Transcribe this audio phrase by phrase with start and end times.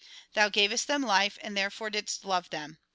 [0.33, 2.79] Thou gavest them life, and therefore didst love them.